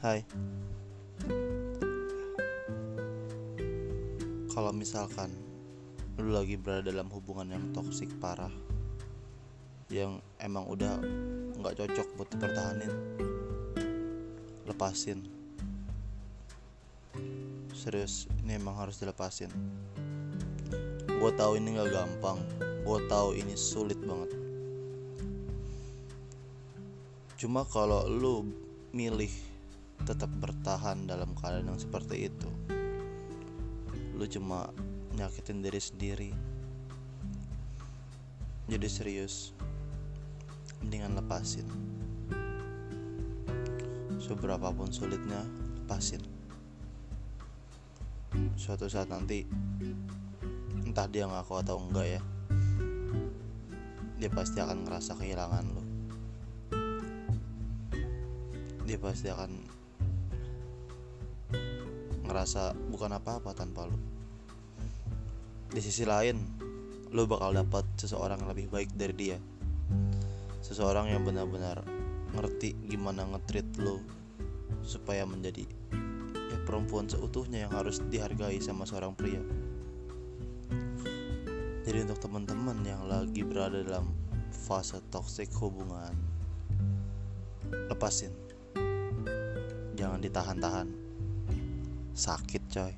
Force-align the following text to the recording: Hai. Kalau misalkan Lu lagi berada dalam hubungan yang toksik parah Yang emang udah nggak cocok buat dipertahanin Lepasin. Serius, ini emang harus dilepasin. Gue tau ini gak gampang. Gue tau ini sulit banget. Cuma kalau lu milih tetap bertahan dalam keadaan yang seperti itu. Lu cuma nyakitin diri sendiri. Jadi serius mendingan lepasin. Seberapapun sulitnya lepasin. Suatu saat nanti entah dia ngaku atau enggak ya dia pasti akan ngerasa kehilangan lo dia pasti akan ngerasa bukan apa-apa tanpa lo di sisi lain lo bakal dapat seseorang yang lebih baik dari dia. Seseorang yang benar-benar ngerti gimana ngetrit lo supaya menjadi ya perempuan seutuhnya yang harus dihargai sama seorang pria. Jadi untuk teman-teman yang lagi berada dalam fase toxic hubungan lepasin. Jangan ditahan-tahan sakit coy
Hai. 0.00 0.24
Kalau 4.48 4.72
misalkan 4.72 5.28
Lu 6.16 6.32
lagi 6.32 6.56
berada 6.56 6.88
dalam 6.88 7.12
hubungan 7.12 7.52
yang 7.52 7.68
toksik 7.76 8.08
parah 8.16 8.48
Yang 9.92 10.24
emang 10.40 10.64
udah 10.72 11.04
nggak 11.60 11.84
cocok 11.84 12.08
buat 12.16 12.32
dipertahanin 12.32 12.92
Lepasin. 14.64 15.20
Serius, 17.76 18.24
ini 18.40 18.56
emang 18.56 18.80
harus 18.80 18.96
dilepasin. 19.02 19.52
Gue 21.10 21.32
tau 21.36 21.58
ini 21.60 21.76
gak 21.76 21.90
gampang. 21.92 22.38
Gue 22.86 23.04
tau 23.10 23.34
ini 23.34 23.52
sulit 23.58 24.00
banget. 24.00 24.30
Cuma 27.34 27.66
kalau 27.66 28.06
lu 28.06 28.48
milih 28.94 29.49
tetap 30.04 30.30
bertahan 30.40 31.08
dalam 31.08 31.32
keadaan 31.36 31.72
yang 31.72 31.80
seperti 31.80 32.28
itu. 32.32 32.50
Lu 34.16 34.24
cuma 34.28 34.70
nyakitin 35.16 35.64
diri 35.64 35.80
sendiri. 35.80 36.30
Jadi 38.70 38.86
serius 38.86 39.56
mendingan 40.84 41.18
lepasin. 41.18 41.66
Seberapapun 44.20 44.92
sulitnya 44.92 45.42
lepasin. 45.82 46.22
Suatu 48.54 48.86
saat 48.86 49.10
nanti 49.10 49.42
entah 50.90 51.06
dia 51.06 51.22
ngaku 51.22 51.54
atau 51.62 51.78
enggak 51.78 52.18
ya 52.18 52.22
dia 54.20 54.28
pasti 54.28 54.60
akan 54.60 54.84
ngerasa 54.84 55.16
kehilangan 55.16 55.64
lo 55.70 55.82
dia 58.84 58.98
pasti 59.00 59.32
akan 59.32 59.64
ngerasa 62.30 62.78
bukan 62.94 63.18
apa-apa 63.18 63.50
tanpa 63.58 63.90
lo 63.90 64.20
di 65.70 65.78
sisi 65.78 66.02
lain 66.02 66.34
lo 67.14 67.26
bakal 67.30 67.54
dapat 67.54 67.86
seseorang 67.98 68.42
yang 68.42 68.50
lebih 68.50 68.66
baik 68.70 68.90
dari 68.94 69.14
dia. 69.14 69.38
Seseorang 70.62 71.10
yang 71.10 71.22
benar-benar 71.26 71.82
ngerti 72.34 72.74
gimana 72.86 73.26
ngetrit 73.26 73.66
lo 73.82 73.98
supaya 74.82 75.26
menjadi 75.26 75.66
ya 76.50 76.58
perempuan 76.66 77.10
seutuhnya 77.10 77.66
yang 77.66 77.72
harus 77.74 78.02
dihargai 78.10 78.58
sama 78.62 78.86
seorang 78.86 79.14
pria. 79.14 79.42
Jadi 81.86 81.98
untuk 82.06 82.22
teman-teman 82.22 82.78
yang 82.86 83.06
lagi 83.10 83.42
berada 83.42 83.82
dalam 83.82 84.10
fase 84.50 85.02
toxic 85.10 85.50
hubungan 85.58 86.14
lepasin. 87.90 88.30
Jangan 89.98 90.22
ditahan-tahan 90.22 90.99
sakit 92.20 92.62
coy 92.68 92.92